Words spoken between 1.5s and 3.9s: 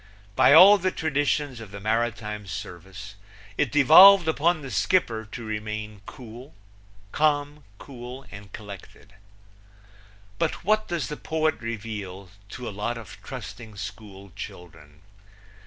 of the maritime service it